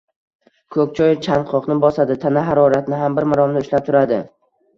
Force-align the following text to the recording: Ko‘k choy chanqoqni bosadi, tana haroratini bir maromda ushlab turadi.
Ko‘k 0.75 0.95
choy 0.99 1.13
chanqoqni 1.27 1.77
bosadi, 1.83 2.17
tana 2.25 2.45
haroratini 2.49 3.03
bir 3.19 3.29
maromda 3.35 3.63
ushlab 3.67 3.87
turadi. 3.93 4.21